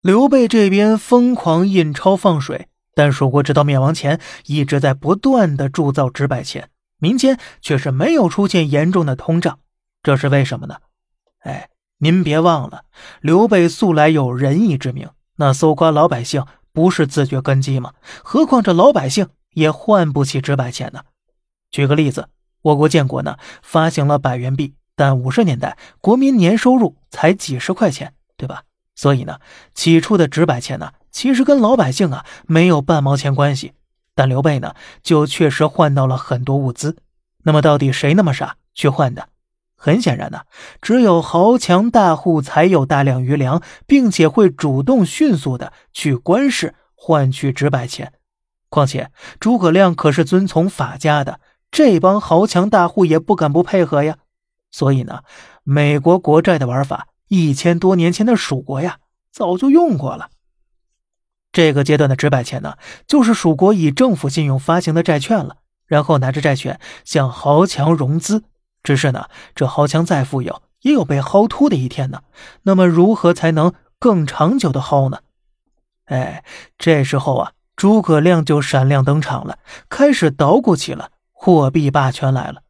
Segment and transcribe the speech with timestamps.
[0.00, 9.58] 刘备这边疯狂印钞放水，但蜀国直到灭亡前一直在不断的铸造纸百钱，民间却是没有出现严重的通胀，
[10.02, 10.76] 这是为什么呢？
[11.40, 12.84] 哎，您别忘了，
[13.20, 17.94] 刘备素来有仁义之名，那搜刮老百姓不是自掘根基吗？
[18.22, 21.02] 何况这老百姓也换不起纸百钱呢。
[21.72, 22.28] 举个例子，
[22.62, 28.62] 我国建国呢发行了百元币，但五十年代国民年收入才几十块钱，对吧？
[28.98, 29.38] 所以呢，
[29.74, 33.72] 起初的纸百钱呢，其实跟老百姓啊没有半毛钱关系。
[34.16, 34.74] 但刘备呢，
[35.04, 36.96] 就确实换到了很多物资。
[37.44, 39.28] 那么，到底谁那么傻去换的？
[39.76, 40.40] 很显然呢，
[40.82, 48.14] 只有豪强大户才有大量余粮，并且会主动迅速的去官市换取纸百钱。
[48.68, 51.38] 况且诸葛亮可是遵从法家的，
[51.70, 54.16] 这帮豪强大户也不敢不配合呀。
[54.72, 55.20] 所以呢，
[55.62, 57.06] 美国国债的玩法。
[57.28, 58.98] 一千多年前的蜀国呀，
[59.30, 60.30] 早就用过了。
[61.52, 68.44] 这个阶段的纸百钱呢，就是蜀国以政府信用发行的债券了，然后拿着债券向豪强融资。
[68.82, 72.22] 只是呢，这豪强再富有，也有被薅秃的一天呢。
[72.62, 75.20] 那么，如何才能更长久的薅呢？
[76.04, 76.44] 哎，
[76.78, 79.58] 这时候啊，诸葛亮就闪亮登场了，
[79.88, 82.62] 开始捣鼓起了货币霸权来了。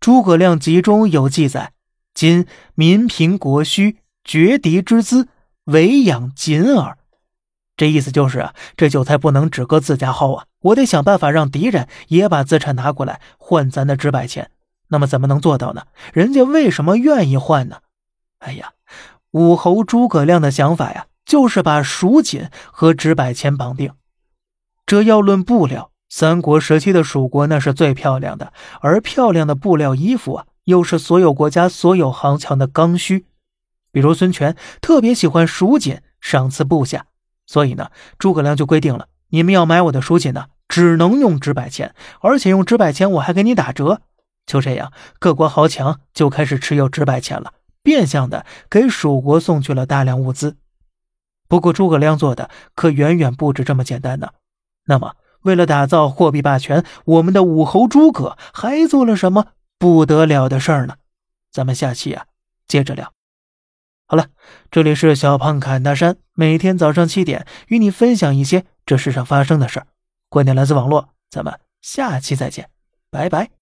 [0.00, 1.72] 诸葛亮集中有记载。
[2.20, 5.28] 今民贫国虚，绝敌之资，
[5.64, 6.98] 唯养锦耳。
[7.78, 14.50] 这意思就是啊，这韭菜不能只割自家薅啊，我得想办法让敌人也把资产拿过来换咱的纸百钱。
[14.88, 15.84] 那么怎么能做到呢？
[16.12, 17.78] 人家为什么愿意换呢？
[18.40, 18.72] 哎呀，
[19.30, 23.94] 武侯诸葛亮的想法呀，就是把蜀锦和纸百钱绑定。
[24.84, 30.44] 这要论布料，三国时期的蜀国那是最漂亮的，而漂亮的布料衣服啊。
[30.64, 33.26] 又是所有国家所有行强的刚需，
[33.92, 37.06] 比如孙权特别喜欢蜀锦赏赐部下，
[37.46, 44.02] 所以呢，诸葛亮就规定了，你们要买我的蜀锦呢，只能用纸百钱，而且用纸百钱我还给你打折。
[44.46, 50.56] 就这样，各国豪强就开始持有纸百钱了，变相的给蜀国送去了大量物资。
[51.48, 54.30] 不过，诸葛亮做的可远远不止这么简单呢。
[54.86, 59.46] 那么，为了打造货币霸权，我们的武侯诸葛还做了什么？
[59.80, 60.96] 不得了的事儿呢，
[61.50, 62.26] 咱们下期啊
[62.68, 63.14] 接着聊。
[64.06, 64.26] 好了，
[64.70, 69.86] 这里是小胖侃大山，每天早上七点与你分享一些这世上发生的事儿，
[70.28, 72.68] 观点来自网络，咱们下期再见，
[73.10, 73.59] 拜拜。